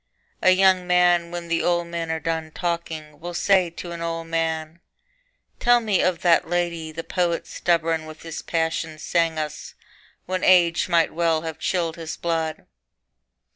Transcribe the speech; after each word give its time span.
A 0.41 0.49
young 0.49 0.87
man 0.87 1.29
when 1.29 1.47
the 1.47 1.61
old 1.61 1.85
men 1.85 2.09
are 2.09 2.19
done 2.19 2.49
talking 2.49 3.19
Will 3.19 3.35
say 3.35 3.69
to 3.69 3.91
an 3.91 4.01
old 4.01 4.25
man, 4.25 4.79
'Tell 5.59 5.79
me 5.79 6.01
of 6.01 6.21
that 6.21 6.49
lady 6.49 6.91
The 6.91 7.03
poet 7.03 7.45
stubborn 7.45 8.07
with 8.07 8.23
his 8.23 8.41
passion 8.41 8.97
sang 8.97 9.37
us 9.37 9.75
When 10.25 10.43
age 10.43 10.89
might 10.89 11.13
well 11.13 11.43
have 11.43 11.59
chilled 11.59 11.97
his 11.97 12.17
blood.' 12.17 12.65